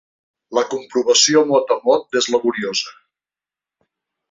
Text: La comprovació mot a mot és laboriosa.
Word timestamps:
La 0.57 0.61
comprovació 0.71 1.43
mot 1.51 1.75
a 1.77 1.79
mot 1.85 2.19
és 2.23 2.31
laboriosa. 2.37 2.97